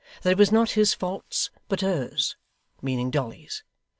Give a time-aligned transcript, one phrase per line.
[0.23, 2.35] That it was not his faults, but hers
[2.81, 3.63] (meaning Dolly's).